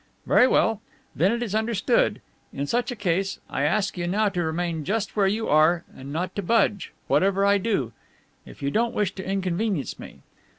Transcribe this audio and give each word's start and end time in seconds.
"Very 0.25 0.47
well. 0.47 0.81
Then 1.15 1.29
that 1.29 1.43
is 1.45 1.53
understood. 1.53 2.21
In 2.51 2.65
such 2.65 2.89
a 2.89 2.95
case, 2.95 3.37
I 3.51 3.61
ask 3.65 3.99
you 3.99 4.07
now 4.07 4.29
to 4.29 4.41
remain 4.41 4.83
just 4.83 5.15
where 5.15 5.27
you 5.27 5.47
are 5.47 5.83
and 5.95 6.11
not 6.11 6.35
to 6.37 6.41
budge, 6.41 6.91
whatever 7.05 7.45
I 7.45 7.59
do, 7.59 7.91
if 8.43 8.63
you 8.63 8.71
don't 8.71 8.95
wish 8.95 9.13
to 9.13 9.23
inconvenience 9.23 9.99
me. 9.99 10.21